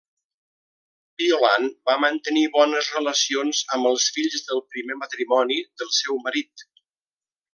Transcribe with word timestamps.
Violant 1.23 1.67
va 1.89 1.97
mantenir 2.05 2.45
bones 2.55 2.89
relacions 2.95 3.61
amb 3.77 3.91
els 3.91 4.09
fills 4.17 4.49
del 4.49 4.65
primer 4.75 4.99
matrimoni 5.05 5.59
del 5.83 5.93
seu 6.03 6.19
marit. 6.29 6.67